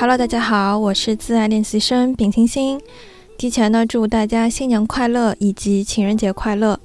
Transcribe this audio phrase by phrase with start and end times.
[0.00, 2.80] Hello，大家好，我是自爱练习生丙星星。
[3.36, 6.80] 提前呢，祝大家新年快乐以及情人节快乐。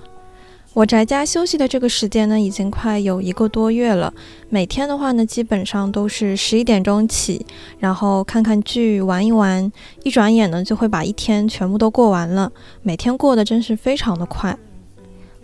[0.73, 4.13] 我宅家休息的这个时间呢，已经快有一个多月了。
[4.49, 7.45] 每天的话呢，基本上都是十一点钟起，
[7.79, 9.71] 然后看看剧，玩一玩，
[10.03, 12.51] 一转眼呢，就会把一天全部都过完了。
[12.81, 14.57] 每天过得真是非常的快。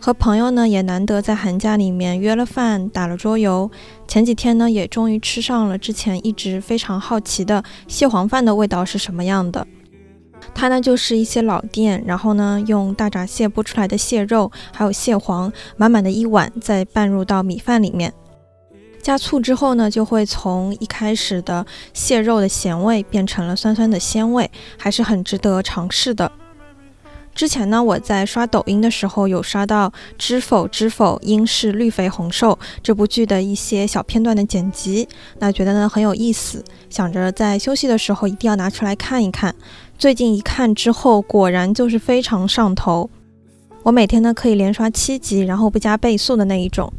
[0.03, 3.69] 和朋友呢，也难得在寒假里面约了饭，打了桌游。
[4.07, 9.65] 前几天呢，也终于吃上了之前一直非常好奇的蟹黄饭的味道是什么样的。
[10.55, 18.11] 它呢，就是一些老店，然后呢，用大闸蟹剥出来的蟹肉，还有蟹黄，满满的一碗，再拌入到米饭里面，
[19.03, 26.31] 加醋之后呢，就会从一开始的蟹肉的咸味变成了酸酸的鲜味，还是很值得尝试的。
[27.33, 32.51] 之前呢，我在刷抖音的时候有刷到《知否知否，应是绿肥红瘦》
[32.83, 35.07] 这部剧的一些小片段的剪辑，
[35.39, 39.55] 那觉得呢很有意思，想着在休息的时候一定要拿出来看一看。
[39.97, 43.09] 最近一看之后，果然就是非常上头。
[43.83, 46.91] 我每天呢可以连刷七集，然后不加倍速的那一种。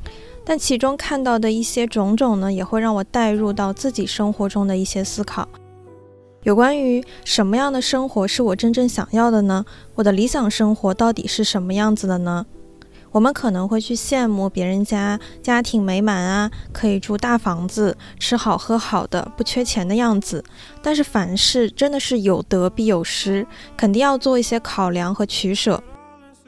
[0.44, 5.46] 但其中看到的一些种种呢，也会让我带入到自己生活中的一些思考。
[6.44, 9.64] 有关于什么样的生活是我真正想要的呢？
[9.94, 12.44] 我的理想生活到底是什么样子的呢？
[13.12, 20.42] 我们可能会去羡慕别人家家庭美满啊，可以住大房子，吃好喝好的，不缺钱的样子。
[20.82, 23.46] 但是凡事真的是有得必有失，
[23.77, 25.80] 肯定要做一些考量和取舍。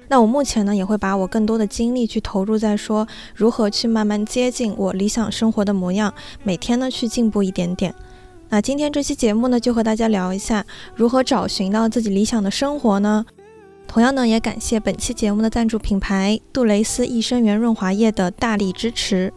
[0.08, 7.94] 那我目前呢，也会把我更多的精力去投入在说如何去慢慢接近我理想生活的模样，每天呢去进步一点点。
[8.48, 10.64] 那今天这期节目呢，就和大家聊一下
[10.94, 13.24] 如何找寻到自己理想的生活呢？
[13.86, 19.32] 同样呢，也感谢本期节目的赞助品牌杜蕾斯益生元润滑液的大力支持。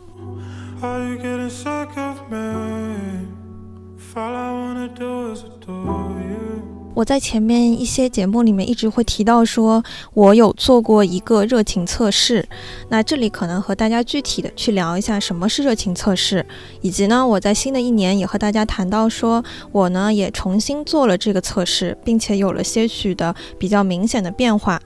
[6.97, 9.83] 我在前面一些节目里面一直会提到说，
[10.15, 12.49] 我有做过一个热情测试。
[12.89, 16.43] 那这里可能和大家具体的去聊一下什么是热情测试，
[16.81, 24.81] 以及呢，我在新的一年也和大家谈到说，我呢也重新做了这个测试，并且有了些许的比较明显的变化。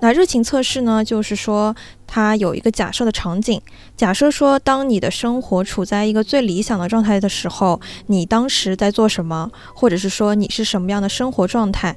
[0.00, 1.74] 那热情测试呢，就是说
[2.06, 3.60] 它有一个假设的场景，
[3.96, 11.96] 假设说当你的生活处在一个最理想的状态的时候，你当时在做什么，或者是说你是什么样的生活状态，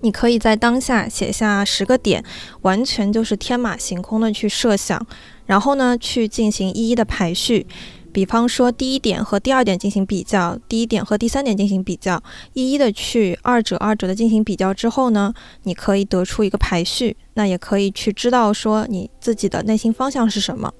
[0.00, 2.24] 你可以在当下写下十个点，
[2.62, 5.06] 完全就是天马行空的去设想，
[5.44, 7.66] 然后呢去进行一一的排序。
[8.14, 20.72] 比方说，第一点和第二点进行比较，第一点和第三点进行比较，一一的去二者二者的进行比较之后呢，你可以得出一个排序，那也可以去知道说你自己的内心方向是什么。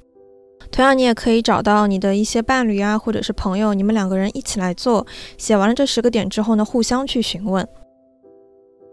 [0.70, 5.04] 同样，你也可以找到你的一些伴侣啊，或者是朋友，你们两个人一起来做。
[5.36, 7.66] 写完了这十个点之后呢，互相去询问。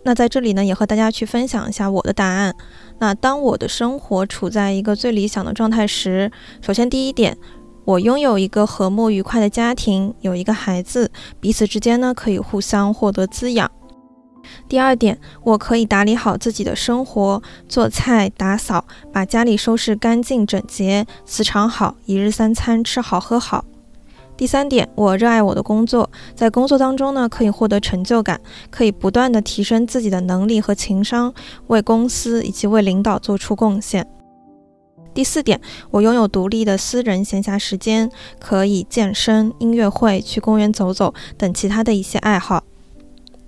[0.03, 2.55] 那在这里呢，也和大家去分享一下我的答案。
[2.97, 7.37] 那当我的生活处在一个最理想的状态时，首先第一点。
[7.83, 13.69] 我拥有一个和睦愉快的家庭，有一个孩子，彼此之间呢可以互相获得滋养。
[14.67, 23.65] 第二点，我可以打理好自己的生活，做菜、打扫，把家里收拾干净整洁，磁场好，一日三餐吃好喝好。
[24.37, 31.33] 第三点，我热爱我的工作，在工作当中呢可以获得成就感，可以不断的提升自己的能力和情商，
[31.67, 34.07] 为公司以及为领导做出贡献。
[35.13, 42.63] 第四点，我拥有独立的私人闲暇时间，可以健身、音乐会、去公园走走等其他的一些爱好。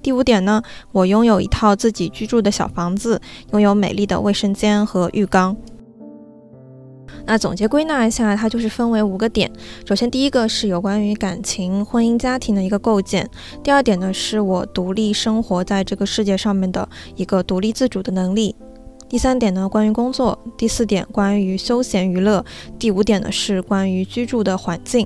[0.01, 5.55] 第五点呢，我拥有一套自己居住的小房子，拥有美丽的卫生间和浴缸。
[7.25, 9.49] 那总结归纳一下，它就是分为五个点。
[9.87, 13.25] 首先，第一个是有关于感情、婚姻、家庭的一个构建；
[13.63, 18.53] 第二点呢，是我独立生活在这个世界上面的一个独立自主的能力。
[19.13, 22.43] 第三点呢，关于工作；第四点，关于休闲娱乐；
[22.79, 25.05] 第五点呢，是关于居住的环境。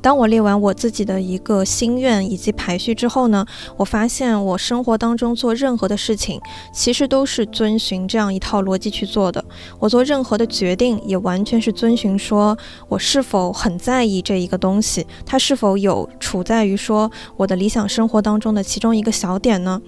[0.00, 3.44] 当我列完我自己的一个心愿以及排序之后呢，
[3.76, 6.40] 我发现我生活当中做任何的事情，
[6.72, 9.44] 其实都是遵循这样一套逻辑去做的。
[9.78, 12.56] 我做任何的决定，也完全是遵循说
[12.88, 19.82] 我是否很在意这一个东西，它是否有处在于说我的理想生活当中的其中一个小点呢？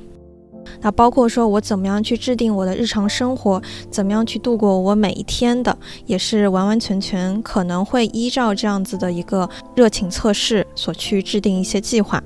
[0.81, 3.61] 那包括说，我怎么样去制定我的日常生活，
[3.91, 5.76] 怎么样去度过我每一天的，
[6.06, 12.23] 也是完完全全可能会依照这样子的一个热情测试所去制定一些计划。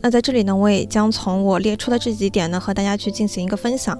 [0.00, 3.96] 那在这里呢，我也将从我列出的这几点呢，和大家去进行一个分享。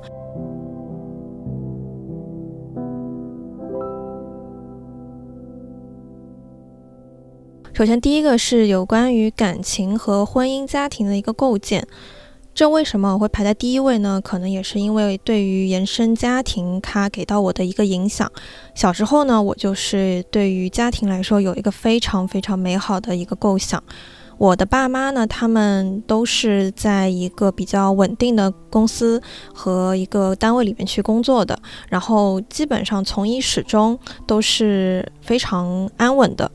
[7.74, 11.86] 首先，第一个是有关于感情和婚姻家庭的一个构建。
[12.54, 14.20] 这为什么我会排在第一位呢？
[14.22, 18.30] 可能也是因为对于原生家庭它给到我的一个影响。
[18.74, 23.82] 小时候呢，我就是对于家庭来说有一个非常非常美好的一个构想。
[24.36, 29.20] 我的爸妈呢，他们都是在一个比较稳定的公司
[29.54, 31.58] 和一个单位里面去工作的，
[31.88, 36.50] 然后基本上从一始终都是非常安稳的。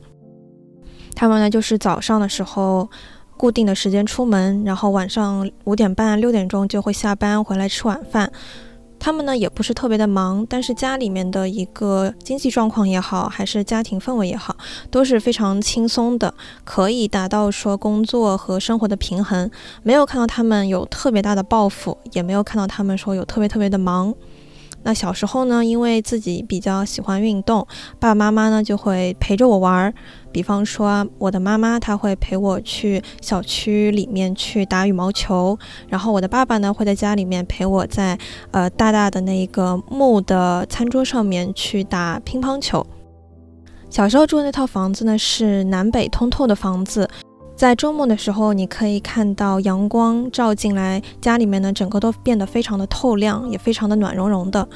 [1.16, 2.88] 他们呢，就是早上的时候。
[3.38, 8.30] 固定的时间出门，然后晚上五点半、六点钟就会下班回来吃晚饭。
[9.00, 14.56] 他们呢也不是特别的忙，但是家里面的一个经济状况也好，还是家庭氛围也好，
[14.90, 19.48] 都是非常轻松的，可以达到说工作和生活的平衡。
[19.84, 24.12] 没有看到他们有特别大的抱负，也没有看到他们说有特别特别的忙。
[24.84, 27.66] 那小时候呢，因为自己比较喜欢运动，
[27.98, 29.92] 爸爸妈妈呢就会陪着我玩儿。
[30.32, 35.58] 比方说，我的妈妈她会陪我去小区里面去打羽毛球，
[35.88, 38.18] 然后我的爸爸呢会在家里面陪我在
[38.52, 42.86] 呃大大的那一个木的餐桌上面去打乒乓球。
[43.90, 47.08] 小时候住的那套房子呢是南北通透的房子。
[47.58, 54.68] 在周末的时候，你可以看到阳光照进来，家里面呢整个都变得非常的透亮，也非常的暖融融的。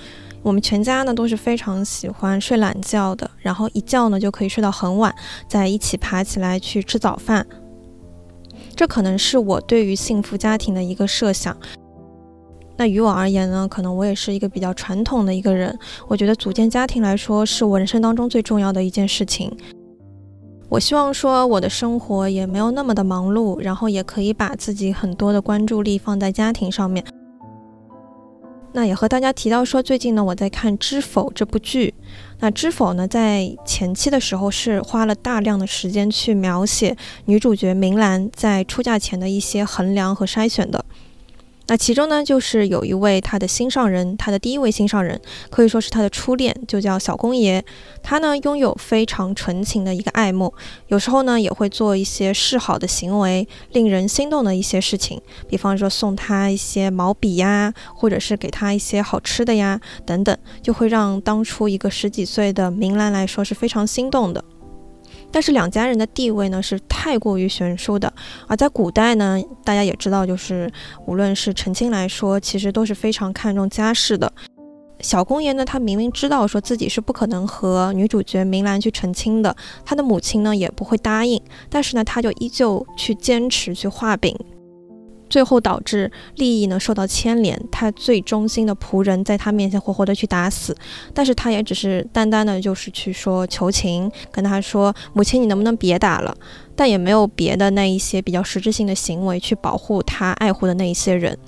[0.43, 5.15] 我们全家呢都是非常喜欢睡懒觉的，然后一觉呢就可以睡到很晚，
[5.47, 7.47] 再一起爬起来去吃早饭。
[8.75, 11.57] 这可能是我对于幸福家庭的一个设想。
[12.77, 19.57] 那于我而言呢，可能我也是一个比较传统的一个人，我觉得组建家庭来说，是我人生当中最重要的一件事情。
[20.73, 27.05] 我希望说我的生活也没有那么的忙碌，然后也可以把自己很多的关注力放在家庭上面。
[28.73, 31.93] 那也和大家提到说，最近呢我在看《知否》这部剧。
[32.41, 36.97] 那《知否》呢在前期的时候是花了大量的时间去描写
[37.27, 40.83] 女主角明兰在出嫁前的一些衡量和筛选的。
[41.73, 47.65] 那其中呢，就是有一位他的心上人，他的第一位心上人，可以说是他的初恋，就叫小公爷。
[48.03, 50.53] 他呢，拥有非常纯情的一个爱慕，
[50.89, 64.45] 有时候呢，也会做一些示好的行为，令人心动的一些事情，比方说送他一些毛笔呀，或者是给他一些好吃的呀，等等，就会让当初一个十几岁的明兰来说是非常心动的。
[65.33, 68.13] 但是两家人的地位呢是太过于悬殊的，
[68.47, 70.71] 而在古代呢，大家也知道，就是
[71.07, 74.31] 无论是成亲来说，其实都是非常看重家世的。
[75.01, 84.37] 小公爷呢，他明明知道说自己是不可能和女主角明兰去成亲的，他的母亲呢也不会答应，但是呢，他就依旧去坚持去画饼。
[85.33, 88.77] 最后导致利益呢受到牵连，他最忠心的。
[88.83, 90.77] 仆人在他面前活活的去打死，
[91.15, 96.37] 但是他也只是单单的就是去说求情，跟他说母亲你能不能别打了，
[96.75, 101.39] 但也没有别的那一些比较实质性的行为去保护他爱护的那一些人。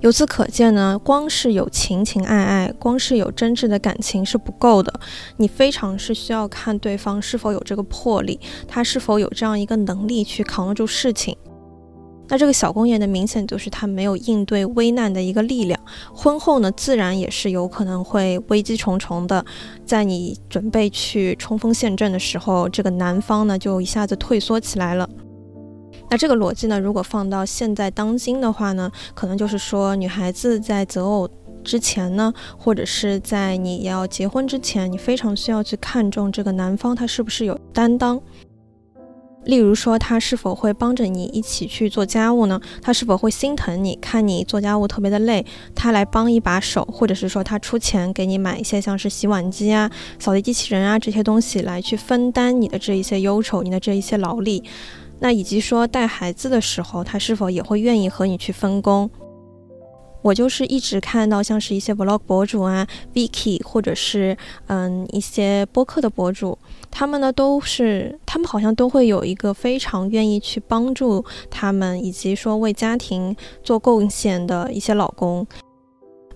[0.00, 4.98] 由此可见呢，光是有情情爱爱，光是有真挚的感情是不够的，
[5.36, 11.36] 你非常是需要看对方是否有这个魄力，他是否有这样一个能力去扛得住事情。
[12.26, 15.78] 那这个小公爷呢，明显就是他没有应对危难的一个力量。
[16.14, 19.44] 婚后呢，自然也是有可能会危机重重的。
[19.84, 25.08] 在你准备去冲锋陷阵的时候，这个男方呢就一下子退缩起来了。
[26.10, 31.28] 那这个逻辑呢，如果放到现在当今的话呢，可能就是说，女孩子在择偶
[31.62, 38.20] 之前呢，或者是在你要结婚之前，你非常需要去看重这个男方他是不是有担当。
[39.46, 42.60] 例如说，他是否会帮着你一起去做家务呢？
[42.80, 54.62] 他是否会心疼你，看你做家务特别的累，他来帮一把手，或者是说他出钱给你买一些像是洗碗机啊、扫地机器人啊这些东西来去分担你的这一些忧愁、你的这一些劳力？
[55.20, 59.10] 那以及说带孩子的时候，他是否也会愿意和你去分工？
[60.24, 64.34] 我就是一直看到像是一些 vlog 博主啊，Vicky 或者是
[64.68, 66.58] 嗯一些播客的博主，
[66.90, 75.46] 他们呢都是他们好像都会有一个非常愿意去帮助他们，以及说为家庭做贡献的一些老公。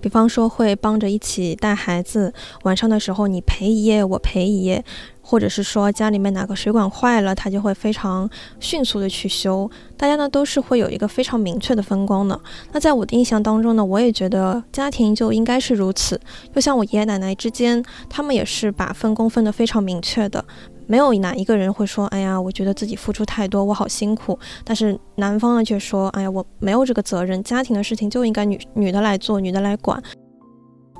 [0.03, 2.33] 比方说会帮着一起带孩子，
[2.65, 4.85] 晚上的时候你陪一夜，我陪一夜。
[5.29, 8.27] 或者是说家里面哪个水管坏了，他就会非常
[8.61, 9.71] 迅速的去修。
[9.95, 12.41] 大家呢都是会有一个非常明确的分工的。
[12.73, 16.19] 那在我的印象当中呢，我也觉得家庭就应该是如此。
[16.55, 20.43] 就像我爷爷奶奶之间，他们也是把分工分得非常明确的，
[20.87, 24.39] 没有哪一个人会说，哎呀，我觉得自己付出太多，我好辛苦。
[24.65, 30.03] 但是男方呢却说，哎呀，我没有这个责任，家庭的事情就应该女女的来做，女的来管。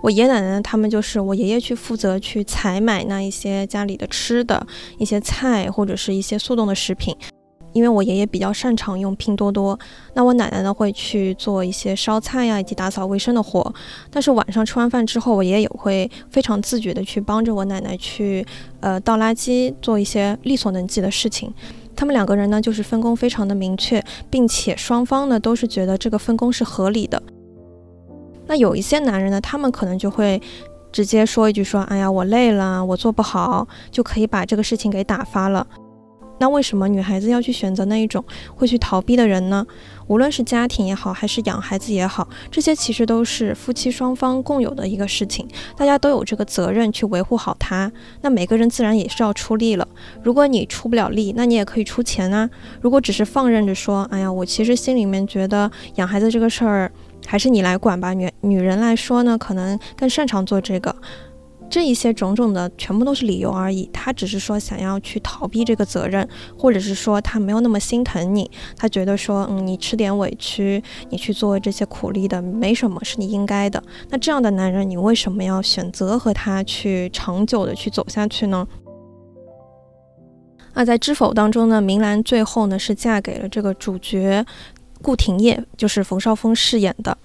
[0.03, 4.67] 我爷爷奶奶他们就是我爷爷去负责去采买那一些家里的吃的
[4.99, 7.17] 一些菜或者是一些速冻的食品。
[7.75, 9.79] 因为我爷爷比较擅长用拼多多，
[10.15, 13.73] 那我奶奶呢会去做一些烧菜呀以及打扫卫生的活。
[14.11, 18.45] 但是晚上吃完饭之后，我爷爷也会非常自觉的去帮着我奶奶去
[18.81, 21.53] 呃倒垃圾，做一些力所能及的事情。
[21.95, 27.23] 他们两个人呢就是分工非常的明确，并且双方呢都是觉得这个分工是合理的。
[28.49, 30.41] 那有一些男人呢，他们可能就会
[30.91, 35.65] 直接说一句说：“哎呀，我累了，我做不好”，就可以把这个事情给打发了。
[36.41, 38.25] 那为什么女孩子要去选择那一种
[38.55, 39.67] 会去逃避的人呢？
[40.07, 47.91] 无论是家庭也好，还是养孩子也好，这些其实都是夫妻双方共有的一个事情，大家都有这个责任去维护好它。
[48.21, 49.89] 那每个人自然也是要出力了。
[50.23, 52.49] 如果你出不了力，那你也可以出钱啊。
[52.81, 56.93] 如果只是放任着说，哎呀，我其实心里面觉得养孩子这个事儿
[57.29, 58.15] 还是你来管吧。
[58.15, 60.97] 女女人来说呢，可能更擅长做这个。
[61.71, 73.83] 这一些种种的全部都是理由而已，他只是说想要去逃避这个责任，或者是说他没有那么心疼你，他觉得说，嗯，你吃点委屈，你去做这些苦力的，没什么，是你应该的。
[74.09, 78.67] 那这样的男人，你为什么要选择和他去长久的去走下去呢？
[80.73, 84.43] 那在《知否》当中呢，明兰最后呢是嫁给了这个主角
[85.03, 87.17] 顾廷烨，就是冯绍峰饰演的。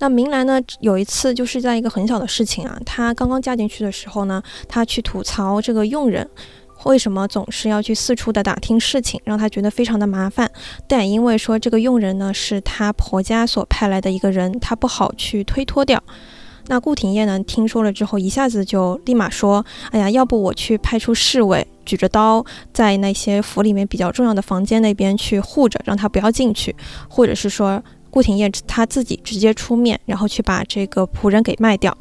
[0.00, 0.60] 那明兰呢？
[0.80, 6.28] 有一次就是在一个很小的事情啊，她刚刚嫁进去的时候呢，她去吐槽这个佣人
[6.84, 10.50] 为什么总是要去四处的打听事情，让她觉得非常的麻烦。
[10.88, 16.02] 但因为说这个佣人呢是她婆家所派来的一个人，她不好去推脱掉。
[16.66, 26.74] 那顾廷烨呢听说了之后，一下子就立马说：“哎呀，要不我去派出侍卫，举着刀在那些府里面比较重要的房间那边去护着，让他不要进去，
[27.08, 27.82] 或者是说。”
[28.14, 31.92] 顾廷烨他自己直接出面，然后去把这个仆人给卖掉。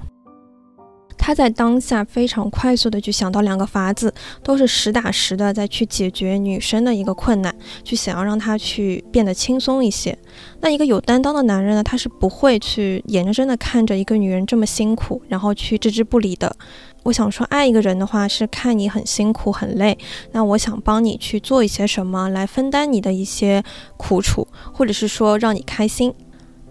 [1.17, 7.53] 他在当下非常快速的去想到两个法子，都是实打实的在去解决女生的一个困难，
[7.84, 10.17] 去想要让她去变得轻松一些。
[10.62, 16.55] 那一个有担当的男人呢，他是不会去眼睁睁的看着一个女人这么辛苦，然后去置之不理的。
[17.03, 19.98] 我想说，爱一个人的话是看你很辛苦很累，
[20.32, 23.62] 那我想帮你去做一些什么来分担你的一些
[23.98, 26.13] 苦楚，或者是说让你开心。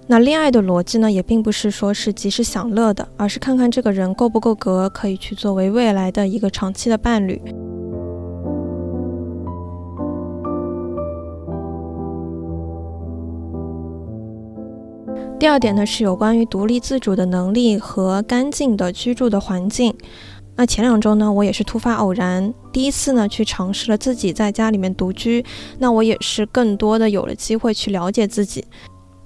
[0.08, 7.40] 那恋爱的逻辑呢，也并不是说是及时享乐的，而是看看这个人够不够格，可以去作为未来的一个长期的伴侣。
[15.38, 19.94] 第二点呢，是有关于独立自主的能力和干净的居住的环境。
[20.54, 25.42] 那前两周呢，我也是突发偶然，第一次呢去尝试了自己在家里面独居。
[25.78, 28.64] 那我也是更多的有了机会去了解自己。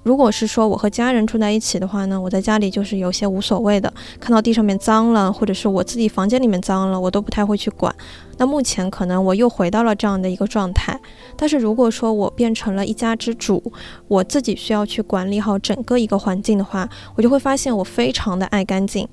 [0.07, 7.93] 如果是说我和家人住在一起的话呢，我在家里就是有些无所谓的，看到地上面脏了，或者是我自己房间里面脏了，我都不太会去管。
[8.37, 10.97] 那目前可能我又回到了这样的一个状态。
[11.35, 13.61] 但是如果说我变成了一家之主，
[14.07, 19.05] 我自己需要去管理好整个一个环境的话，我就会发现我非常的爱干净。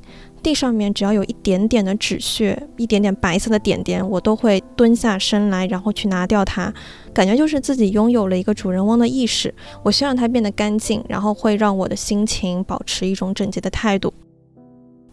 [0.44, 6.72] 地上面只要有一点点的纸屑，一点点白色的点点，我都会蹲下身来，然后去拿掉它。
[7.14, 9.52] 感觉就是自己拥有了一个主人翁的意识。
[9.82, 14.12] 我希望它变得干净，然后会让我的心情保持一种整洁的态度。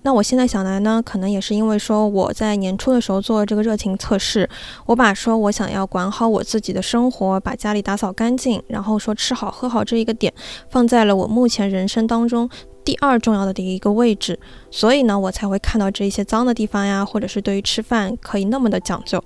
[0.03, 4.49] 那我现在想来呢，可能也是因为说我在年初的时候做了这个热情测试，
[4.87, 10.33] 我把说我想要管好我自己的生活，把家里打扫干净，然后说吃好喝好这一个点，
[10.69, 12.49] 放在了我目前人生当中。
[12.83, 19.23] 第二重要的的一个位置，所以呢，我才会看到这一些脏的地方呀，或者是对于吃饭可以那么的讲究。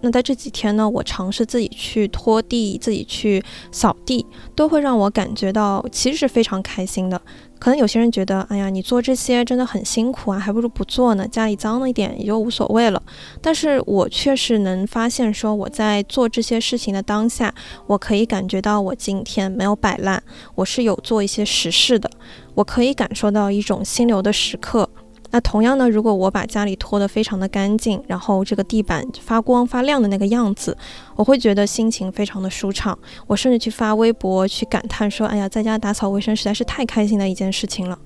[0.00, 7.20] 那在这几天呢，我尝试自己去拖地，自己去扫地，都会让我感觉到其实是非常开心的。
[7.58, 11.26] 可能有些人觉得，哎呀，你做这些真的很辛苦啊，还不如不做呢。
[11.26, 13.02] 家里脏了一点也就无所谓了。
[13.40, 17.54] 但是我确实能发现，说我在做这些事情的当下，
[17.86, 20.22] 我可以感觉到我今天没有摆烂，
[20.54, 22.10] 我是有做一些实事的，
[22.54, 24.88] 我可以感受到一种心流的时刻。
[25.34, 30.76] 那同样呢，如果我把家里拖得非常的干净，然后这个地板发光发亮的那个样子，
[31.16, 32.96] 我会觉得心情非常的舒畅。
[33.26, 37.98] 我甚至去发微博去感叹说：“哎呀，在家打扫卫生实在是太开心的一件事情了。”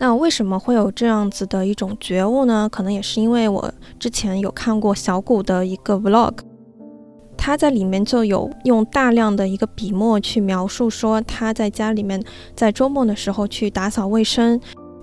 [0.00, 2.68] 那为什么会有这样子的一种觉悟呢？
[2.68, 6.34] 可能也是因为我之前有看过小谷的一个 vlog，
[7.36, 12.20] 他在里面就有用大量的一个笔墨去描述说他在家里面
[12.56, 14.60] 在周末的时候去打扫卫生。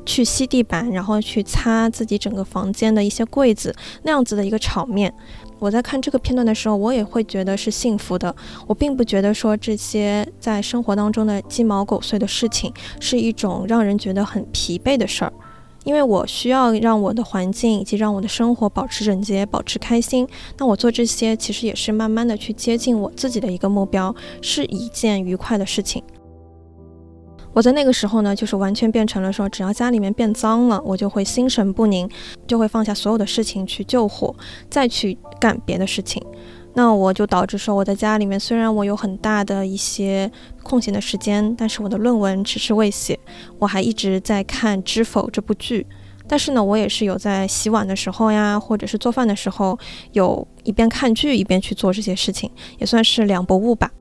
[0.09, 5.13] 去吸地板，然后去擦自己整个房间的一些柜子，那样子的一个场面。
[5.59, 8.35] 我在看这个片段的时候，我也会觉得是幸福的。
[8.65, 15.31] 我并不觉得说这些在生活当中的鸡毛狗碎的事情是一种让人觉得很疲惫的事儿。
[15.83, 20.27] 因为我需要让我的环境以及让我的生活保持整洁、保持开心。
[20.57, 26.01] 那我做这些其实也是慢慢的去接近我自己的一个目标，是一件愉快的事情。
[27.59, 32.09] 我在那个时候呢，就是完全变成了说，只要家里面变脏了，我就会心神不宁，
[32.47, 34.33] 就会放下所有的事情去救火，
[34.69, 36.25] 再去干别的事情。
[36.75, 40.31] 那我就导致说，我在家里面虽然我有很大的一些
[40.63, 43.19] 空闲的时间，但是我的论文迟迟未写，
[43.57, 45.85] 我还一直在看《知否》这部剧。
[46.29, 49.77] 但是呢，我也是有在洗碗的时候呀，或者是做饭的时候，
[50.13, 53.91] 有一边看剧一边去做这些事情，也算是两不误吧。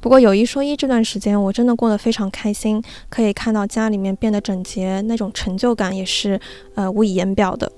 [0.00, 6.40] 不过有一说一，这段时间我真的过得非常开心，可以看到家里面变得整洁，那种成就感也是
[6.74, 7.70] 呃无以言表的。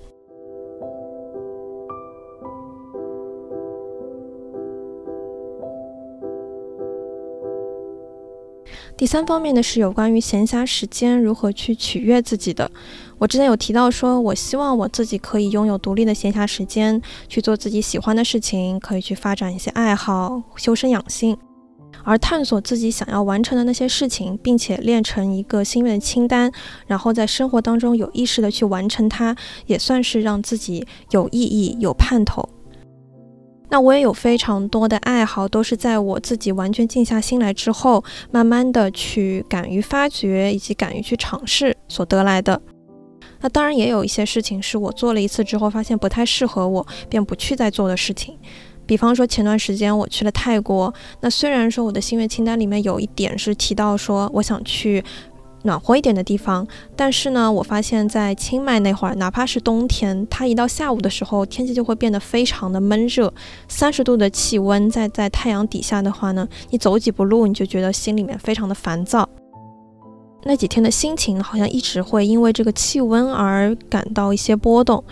[8.96, 12.70] 第三方面呢，是有关于闲暇时间如何去取悦自己的。
[13.16, 21.34] 我之前有提到说，我希望我自己可以拥有独立的闲暇时间，去做自己喜欢的事情，可以去发展一些爱好，修身养性，
[22.04, 26.50] 而探索自己想要完成的那些事情，并且练成一个心愿清单，
[26.86, 32.48] 然后在生活当中有意识的去完成它，也算是让自己有意义、有盼头。
[33.72, 38.02] 那我也有非常多的爱好，都是在我自己完全静下心来之后，
[38.32, 42.60] 慢慢的去敢于发掘以及敢于去尝试所得来的。
[43.42, 48.36] 那当然也有一些事情是我做了一次之后发现不太适合我，便不去再做的事情。
[48.90, 55.04] 比方说前段时间我去了泰国，那虽然说我的心愿清单里面有一点是提到说我想去。
[55.62, 56.66] 暖和一点的地方，
[56.96, 63.30] 但是呢，我发现，在清迈那会儿，哪怕是冬天，它一到下午的时候，天气就会变得非常的闷热，
[63.68, 69.28] 三十度的气温，在在太阳底下的话呢，你走几步路，你就觉得心里面非常的烦躁。
[70.44, 75.04] 那几天的心情好像一直会因为这个气温而感到一些波动。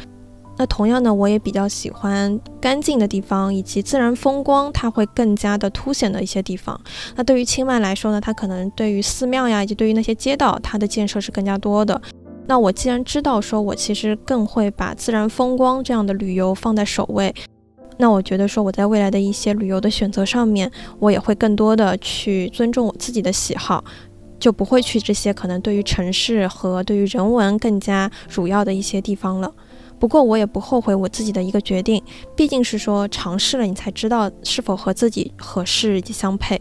[0.58, 6.78] 那同样呢，我也比较喜欢干净的地方，以及自然风光，它会更加的凸显的一些地方。
[7.14, 12.02] 那对于清迈来说呢，它可能对于寺庙呀，以及对于那些街道，它的建设是更加多的。
[12.46, 17.32] 那我既然知道说，我其实更会把自然风光这样的旅游放在首位，
[17.98, 23.84] 那我觉得说我在未来的一些旅游的选择上面，我也会更多的去尊重我自己的喜好，
[24.40, 29.52] 就不会去这些可能对于城市和对于人文更加主要的一些地方了。
[29.98, 32.02] 不过我也不后悔我自己的一个决定，
[32.36, 36.60] 毕竟是说尝试了，你才知道是否和自己合适相配。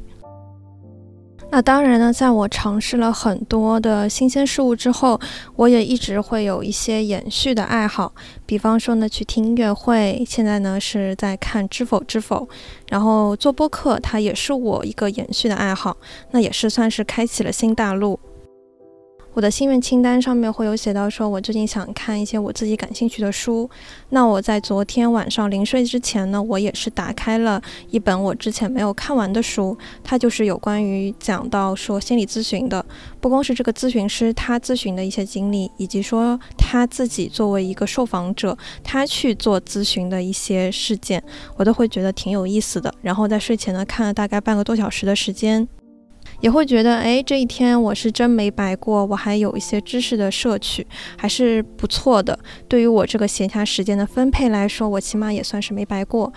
[1.50, 5.18] 那当然呢，在我尝试了很多的新鲜事物之后，
[5.56, 8.14] 我也一直会有一些延续的爱好，
[8.46, 12.46] 比方说呢去听音乐会，现在呢是在看《知否知否》，
[12.90, 15.96] 然后做播客，它也是我一个延续的爱好，
[16.32, 18.20] 那也是算是开启了新大陆。
[19.38, 23.70] 我的心愿清单上面会有写到，说我最近想看一些我自己感兴趣的书。
[24.10, 32.84] 那我在昨天晚上临睡之前呢，我也是打开了一本我之前没有看完的书，它就是有关于讲到说心理咨询的，
[33.22, 41.24] 不光是这个咨询师他咨询的一些经历，以及说他自己作为一个受访者，他去做咨询的一些事件，
[41.58, 42.92] 我都会觉得挺有意思的。
[43.04, 45.68] 然后在睡前呢，看了大概半个多小时的时间。
[46.40, 50.86] 也会觉得，哎，这一天我是真没白过，我还有一些知识的摄取，
[51.18, 52.38] 还是不错的。
[52.68, 56.32] 对于我这个闲暇时间的分配来说，我起码也算是没白过。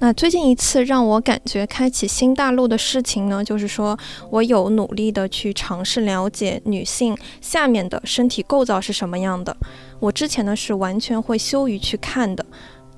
[0.00, 3.98] 那最近一次让我感觉开启新大陆的事情呢，就是说
[4.30, 9.56] 我有努力的去尝试了解女性下面的身体构造是什么样的。
[9.98, 12.46] 我之前呢是完全会羞于去看的。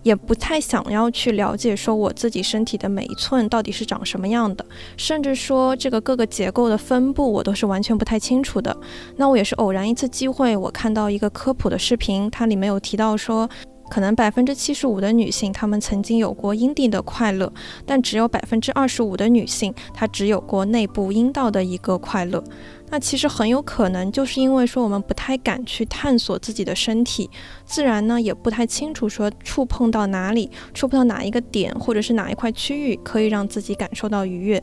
[0.02, 4.64] 也不太想要去了解，说我自己身体的每一寸到底是长什么样的，
[4.96, 8.74] 甚至说这个各个结构的分布，我都是完全不太清楚的。
[9.16, 13.48] 那我也是偶然一次机会，我看到一个科普的视频，它里面有提到说，
[13.90, 17.52] 可能百分之七十五的女性，她们曾经有过阴蒂的快乐，
[17.84, 22.42] 但只有百分之二十五的女性，她只有过内部阴道的一个快乐。
[22.90, 27.31] 那其实很有可能就是因为说我们不太敢去探索自己的身体，
[27.64, 34.62] 自然呢也不太清楚说触碰到哪里，触碰到哪一个点或者是哪一块区域可以让自己感受到愉悦。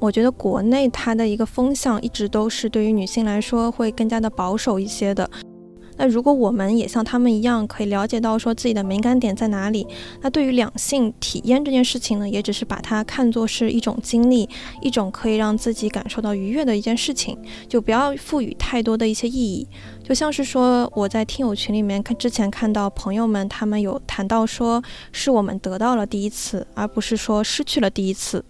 [0.00, 5.30] 我觉得国内它的一个风向一直都是对于女性来说会更加的保守一些的。
[5.96, 9.86] 那如果我们也像他们一样，可以了解到说自己的敏感点在哪里，
[10.20, 14.48] 那对于两性体验这件事情呢，也只是把它看作是一种经历，
[14.80, 19.66] 一种可以让自己感受到愉悦的一件事情，就不要赋予太多的一些意义。
[20.02, 28.44] 就像是说我在听友群里面看之前看到朋友们他们有谈到说，是我们得到了第一次，而不是说失去了第一次。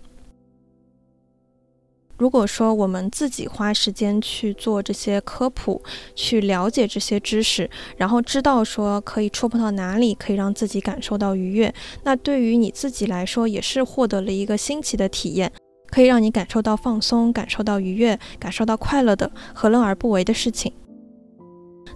[2.17, 5.83] 如果说我们自己花时间去做这些科普，
[6.15, 11.75] 去了解这些知识，然后知道说可以触碰到哪里，可以让自己感受到愉悦，
[12.05, 15.53] 那对于你自己来说也是获得了一个新奇的体验，
[15.91, 20.73] 可以让你感受到放松，感受到愉悦，感受到快乐的，何乐而不为的事情。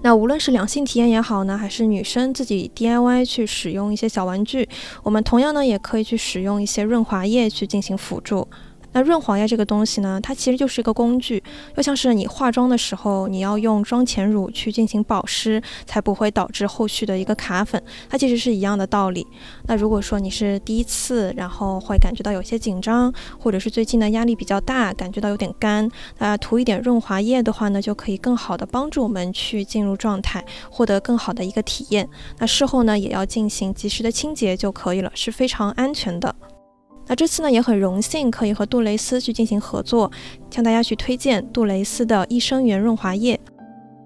[0.03, 4.69] 那无论是两性体验也好呢，还是女生自己 DIY 去使用一些小玩具，
[5.03, 8.47] 我们同样呢也可以去使用一些润滑液去进行辅助。
[8.93, 11.43] 那润滑液这个东西呢，它其实就是一个工具，
[11.77, 19.27] 就像是你化妆的时候，你要用妆前乳去进行保湿，才不会导致后续的一个卡粉，它其实是一样的道理。
[19.67, 32.09] 那如果说你是第一次，然后会感觉到有些紧张，或者是最近的压力比较大，感觉到有点干，那涂一点润滑液的话呢，就可以更好的帮助我们去进入状态，获得更好的一个体验。
[32.39, 36.35] 那事后呢，也要进行及时的清洁就可以了，是非常安全的。
[37.09, 40.11] 那这次呢也很荣幸可以和杜蕾斯去进行合作，
[40.51, 43.41] 向大家去推荐杜蕾斯的益生元润滑液。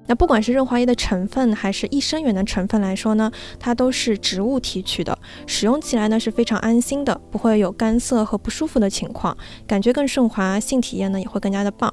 [0.07, 9.37] 那不管是润滑液的成分还是益生元的成分来说呢，它都是植物提取的，使用起来呢是非常安心的，不会有干涩和不舒服的情况，
[9.67, 11.93] 感觉更顺滑，性体验呢也会更加的棒。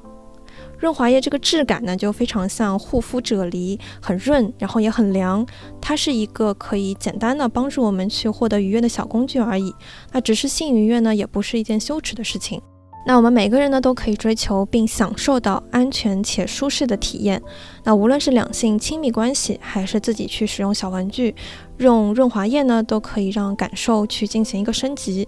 [0.80, 5.46] 润滑液这个质感呢，就非常像护肤啫喱，很润，然后也很凉。
[5.78, 9.74] 它是一个可以简单的帮助我们去获得愉悦的小工具而已。
[10.10, 12.60] 那只是性愉悦呢，也不是一件羞耻的事情。
[13.06, 17.42] 那我们每个人呢，都可以追求并享受到安全且舒适的体验。
[17.84, 21.34] 那无论是两性亲密关系，还是自己去使用小玩具，
[21.78, 25.26] 用润滑液呢，都可以让感受去进行一个升级。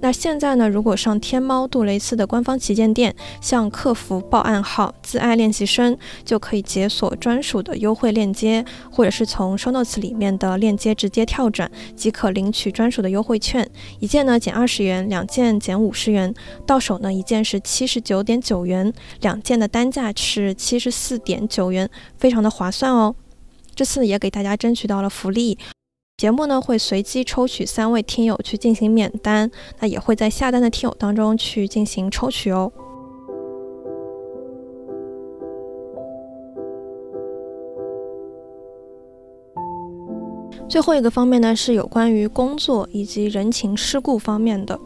[0.00, 0.68] 那现在呢？
[0.68, 13.68] 如果上天猫杜蕾斯的官方旗舰店，向客服报暗号“自爱练习生”，就可以解锁专属的优惠链接，或者是从 show notes 里面的链接直接跳转，即可领取专属的优惠券。
[13.98, 16.32] 一件呢减二十元，两件减五十元，
[16.64, 23.16] 到手呢一件是七十九点九元，两件的单价是七十四点九元，非常的划算哦。
[23.74, 25.58] 这次也给大家争取到了福利。
[26.18, 32.72] 节目呢会随机抽取三位听友去进行免单，那也会在下单的听友当中去进行抽取哦。
[40.68, 44.76] 最后一个方面呢是有关于工作以及人情世故方面的，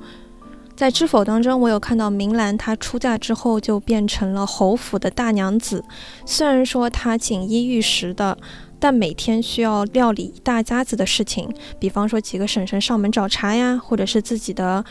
[0.77, 5.83] 在知否当中，我有看到明兰她出嫁之后就变成了侯府的大娘子，
[6.27, 8.37] 虽然说她锦衣玉食的。
[8.83, 14.85] 但每天需要料理一大家子的事情，比方说几个婶婶上门找茬呀，或者是自己的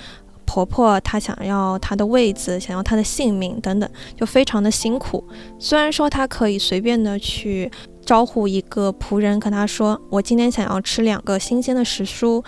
[0.46, 5.22] 婆婆她想要她的位子，想要她的性命等等，就非常的辛苦。
[5.60, 7.70] 虽然说她可以随便的去
[8.06, 12.42] 招呼一个仆人，跟他说我今天想要吃两个新鲜的时蔬，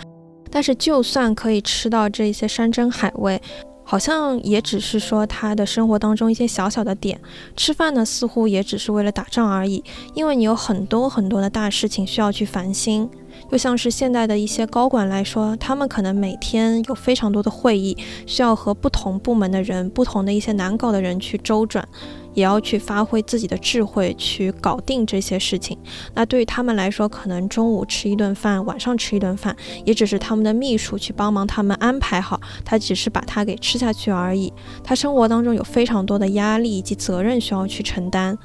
[0.50, 3.38] 但是就算可以吃到这些山珍海味。
[3.84, 7.20] 好像也只是说他的生活当中一些小小的点，
[7.56, 13.08] 吃饭呢似乎也只是为了打仗而已，因为你有很多很多的大事情需要去烦心。
[13.50, 21.86] 就像是现在的一些高管来说，他们可能每天有非常多的会议，需要和不同部门的人、不同的一些难搞的人去周转。
[22.34, 25.78] 也要去发挥自己的智慧去搞定这些事情。
[26.14, 34.52] 那对于他们来说，可能中午吃一顿饭，晚上吃一顿饭，也只是他们的秘书去帮忙他们安排好，他只是把它给吃下去而已。
[34.82, 38.36] 他生活当中有非常多的压力以及责任需要去承担。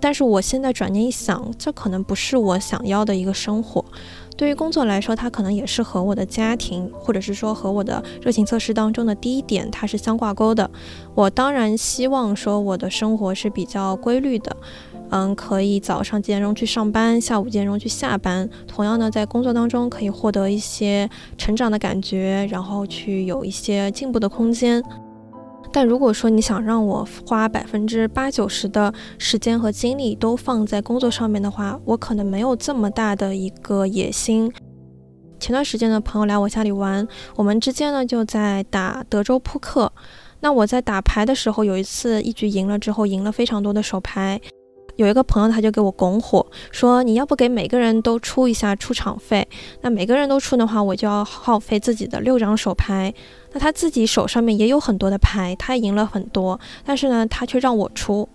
[0.00, 3.84] 但是我现在转念一想，这可能不是我想要的一个生活。
[4.38, 10.70] 对于工作来说，它可能也是和我的家庭，或者是说和我的热情测试当中的第一点，它是相挂钩的。
[11.16, 14.56] 我当然希望说我的生活是比较规律的，
[15.10, 18.48] 嗯，可以早上几点钟去上班，下午几点钟去下班。
[18.68, 24.80] 同样呢，在工作当中可以获得一些成长的感觉，然后去有一些进步的空间。
[25.72, 34.52] 但如果说你想让我花百分之八九十的时间和精力都放在工作上面的话，我可能没有这么大的一个野心。
[35.38, 39.92] 前段时间的，朋友来我家里玩，我们之间呢就在打德州扑克。
[40.40, 44.40] 那我在打牌的时候，有一次一局赢了之后，赢了非常多的手牌。
[44.98, 49.46] 有一个朋友他就给我拱火，说你要不给每个人都出一下出场费，
[49.80, 53.14] 那每个人都出的话，我就要耗费自己的六张手牌。
[53.52, 58.28] 那他自己手上面也有很多的牌，他赢了很多，但是呢，他却让我出。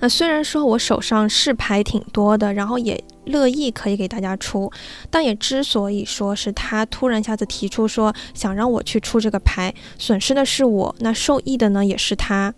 [0.00, 4.70] 那虽然说我手上是牌挺多的，然后也乐意可以给大家出，
[5.10, 12.52] 但也之所以说是他突然一下子提出说想让我去出这个牌，损失的是我，那受益的呢也是他。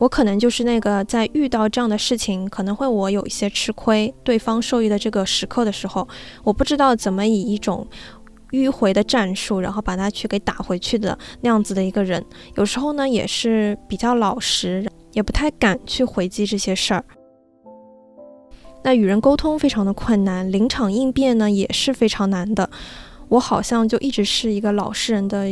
[0.00, 6.08] 我可能就是那个在遇到这样的事情，可能会我有一些吃亏，对方受益的这个时刻的时候，
[6.42, 7.86] 我不知道怎么以一种
[8.52, 12.24] 迂回的战术，然后把他去给打回去的那样子的一个人。
[12.56, 17.04] 有时候呢，也是比较老实，也不太敢去回击这些事儿。
[18.82, 22.70] 那与人沟通非常的困难，临场应变呢也是非常难的。
[23.28, 25.46] 我好像就一直是一个老实人的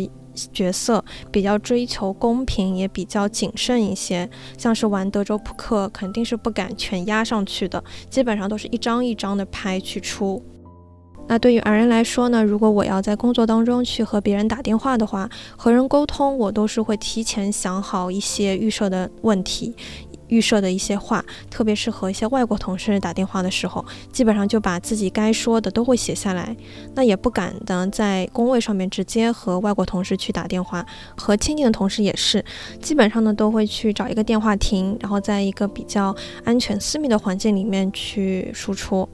[0.53, 4.29] 角色，比较追求公平，也比较谨慎一些。
[4.57, 10.43] 像是玩德州扑克，肯定是不敢全压上去的，基本上都是一张一张的牌去出。
[11.31, 19.75] 那对于而人来说呢，如果我要在工作当中去和别人打电话的话，和人沟通，我都是会提前想好一些预设的问题。
[20.29, 26.57] 预设的一些话，特别是和一些外国同事打电话的时候，基本上就把自己该说的都会写下来。
[26.95, 30.85] 那也不敢呢在工位上面直接和外国同事去打电话，
[31.17, 32.45] 和亲近的同事也是，
[32.81, 36.15] 基本上呢都会去找一个电话亭，然后在一个比较
[36.45, 39.09] 安全私密的环境里面去输出。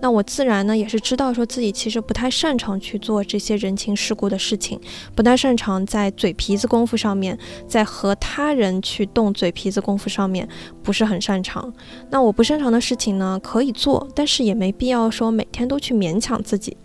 [0.00, 4.78] 那我自然呢也是知道，说自己其实不太擅长去做这些人情世故的事情，
[5.14, 10.46] 不太擅长在嘴皮子功夫上面，在和他人去动嘴皮子功夫上面
[10.82, 11.72] 不是很擅长。
[12.10, 16.76] 那我不擅长的事情呢可以做，但是也没必要说每天都去勉强自己。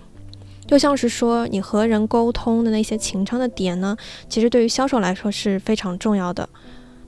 [0.66, 3.98] 就像是说你和人沟通的那些情商的点呢，
[4.30, 6.48] 其实对于销售来说是非常重要的。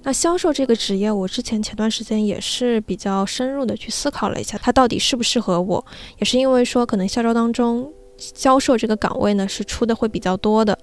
[0.03, 5.85] 那销售这个职业，我之前前段时间也是比较深入的去思考了一下，它到底适不适合我。
[6.17, 10.77] 也是因为说，可能销售当中，销售这个岗位呢是出的会比较多的。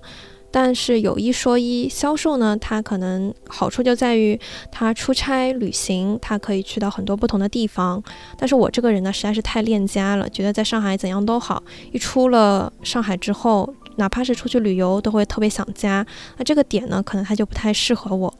[0.50, 4.38] 但是有一说一，销售呢，它可能好处就在于
[4.72, 8.02] 它出差旅行，它可以去到很多不同的地方。
[8.38, 16.06] 但是我这个人呢，实在是太恋家了，觉得在上海怎样都好，一出了上海之后，哪怕是出去旅游，都会特别想家。
[16.38, 18.32] 那这个点呢，可能它就不太适合我。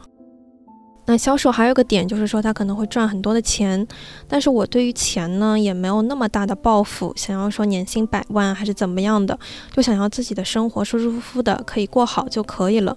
[1.09, 3.89] 那销售还有个点就是说，他可能会赚很多的钱，
[4.29, 9.37] 但是我对于钱呢也没有那么大的抱负，想要说年薪百万还是怎么样的，
[9.75, 12.95] 就想要自己的生活舒舒服服的可以过好就可以了。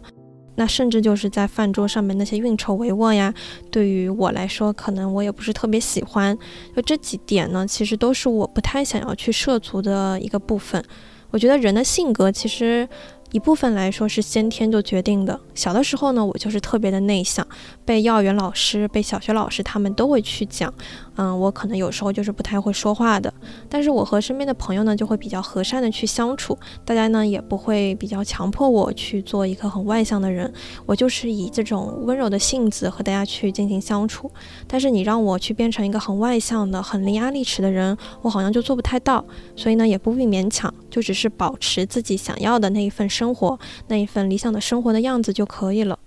[0.55, 3.33] 那甚至就是在饭桌上面那些运筹帷幄呀，
[3.71, 6.37] 对于我来说，可能我也不是特别喜欢。
[6.75, 10.83] 就这几点呢，其实都是我不太想要去涉足的一个部分。
[11.29, 12.85] 我觉得人的性格其实。
[13.31, 15.39] 一部分来说是先天就决定的。
[15.55, 17.45] 小的时候呢，我就是特别的内向，
[17.85, 20.73] 被幼儿园老师、被小学老师他们都会去讲。
[21.17, 23.33] 嗯，我可能有时候就是不太会说话的，
[23.67, 30.51] 但是我和身边的朋友呢就会比较和善的去相处，大家呢也不会比较强迫我去做一个很外向的人，
[30.85, 34.31] 我就是以这种温柔的性子和大家去进行相处。
[34.67, 39.23] 但是你让我去变成一个很外向的、很伶牙俐齿的人，我好像就做不太到，
[39.55, 45.99] 所以呢也不必勉强，就只是保持自己想要的那一份生活，那一份理想的生活的样子就可以了。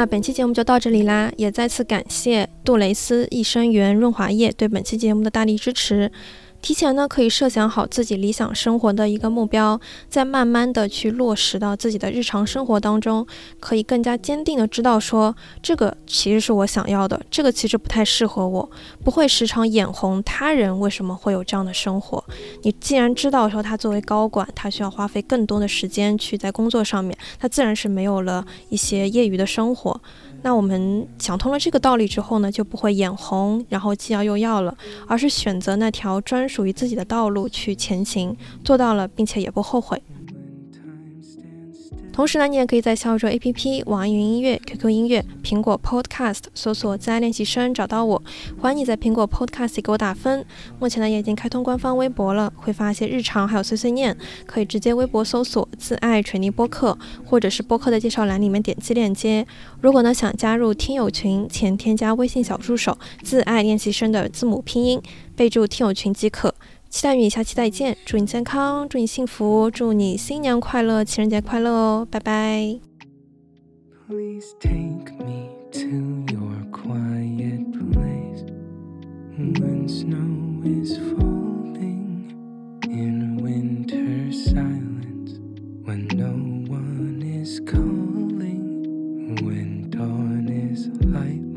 [0.00, 6.10] 那本期节目就到这里啦，也再次感谢杜蕾斯益生元润滑液对本期节目的大力支持。
[6.62, 13.26] 提前呢，可以设想好自己理想生活的一个目标，再慢慢的去落实到自己的日常生活当中，
[13.58, 18.70] 可以更加坚定的知道说，这个其实是我想要的，这个其实不太适合我，
[19.02, 22.22] 不会时常眼红他人为什么会有这样的生活。
[22.62, 30.00] 你既然知道说他作为高管，他需要花费更多的时间去在工作上面，他自然是没有了一些业余的生活。
[30.42, 34.76] 那我们想通了这个道理之后呢，就不会眼红，然后既要又要了，
[35.06, 40.02] 而是选择那条专属于自己的道路去前行，做到了，并且也不后悔。
[42.20, 48.22] 同时呢，你也可以在小宇宙 APP、网易云音乐、QQ 音乐、苹果 Podcast 搜索“自爱练习生”找到我。
[48.60, 50.44] 欢迎你在苹果 Podcast 给我打分。
[50.78, 59.46] 目前呢，也已经开通官方微博了，会发一些日常还有碎碎念，可以直接微博搜索“自爱锤泥播客”，或者是播客的介绍栏里面点击链接。
[59.80, 65.00] 如果呢想加入听友群，请添加微信小助手“自爱练习生”的字母拼音，
[65.34, 66.54] 备注听友群即可。
[66.90, 72.80] 期待与你下期再见，祝你健康，祝你幸福，祝你新年快乐，情人节快乐哦，拜拜。
[75.72, 76.26] till
[79.52, 80.40] the snow
[91.12, 91.49] stops.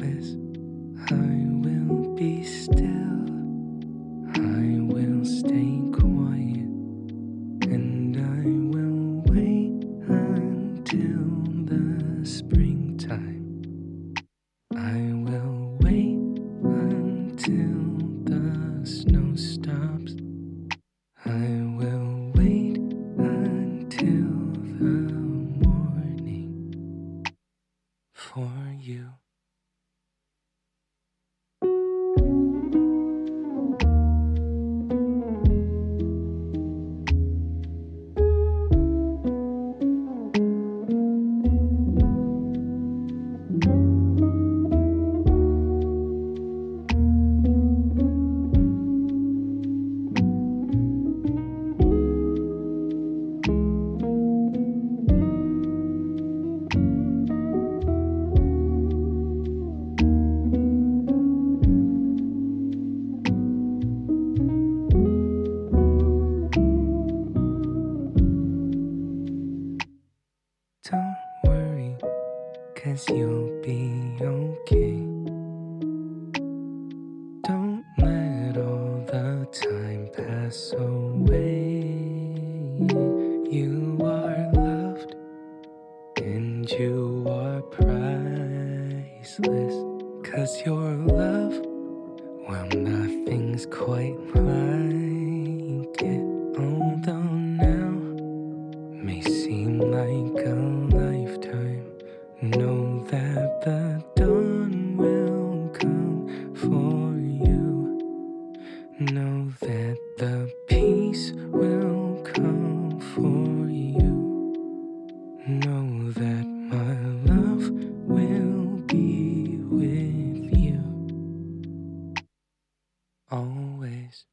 [123.58, 124.26] always